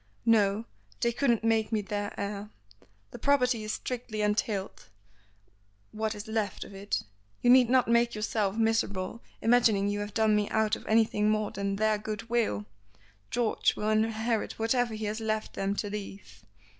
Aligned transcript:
"No. 0.25 0.65
They 1.01 1.11
couldn't 1.11 1.43
make 1.43 1.71
me 1.71 1.81
their 1.81 2.19
heir. 2.19 2.49
The 3.11 3.19
property 3.19 3.63
is 3.63 3.73
strictly 3.73 4.23
entailed 4.23 4.89
(what 5.91 6.15
is 6.15 6.27
left 6.27 6.63
of 6.63 6.73
it); 6.73 7.03
you 7.43 7.51
need 7.51 7.69
not 7.69 7.87
make 7.87 8.15
yourself 8.15 8.57
miserable 8.57 9.21
imagining 9.43 9.89
you 9.89 9.99
have 9.99 10.15
done 10.15 10.35
me 10.35 10.49
out 10.49 10.75
of 10.75 10.87
anything 10.87 11.29
more 11.29 11.51
than 11.51 11.75
their 11.75 11.99
good 11.99 12.31
will. 12.31 12.65
George 13.29 13.75
will 13.75 13.89
inherit 13.91 14.57
whatever 14.57 14.95
he 14.95 15.05
has 15.05 15.19
left 15.19 15.53
them 15.53 15.75
to 15.75 15.87
leave." 15.91 16.47